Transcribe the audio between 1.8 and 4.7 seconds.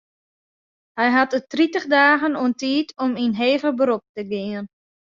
dagen oan tiid om yn heger berop te gean.